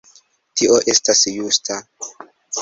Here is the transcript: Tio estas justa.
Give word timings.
Tio 0.61 0.79
estas 0.93 1.21
justa. 1.35 1.79